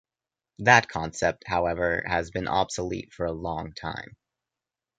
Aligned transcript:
That 0.57 0.89
concept, 0.89 1.43
however, 1.45 2.03
has 2.07 2.31
been 2.31 2.47
obsolete 2.47 3.13
for 3.13 3.27
a 3.27 3.31
long 3.31 3.71
time. 3.73 4.17